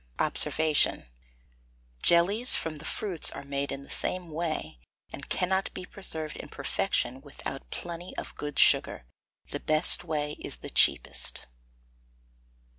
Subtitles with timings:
[0.17, 0.47] Obs.
[2.01, 4.79] Jellies from the fruits are made in the same way,
[5.13, 9.05] and cannot be preserved in perfection without plenty of good sugar.
[9.51, 11.45] The best way is the cheapest.